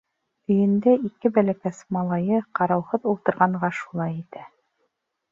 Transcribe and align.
Өйөндә 0.53 0.93
ике 1.09 1.29
бәләкәс 1.33 1.81
малайы 1.97 2.39
ҡарауһыҙ 2.59 3.05
ултырғанға 3.13 3.69
шулай 3.81 4.15
итә. 4.23 4.47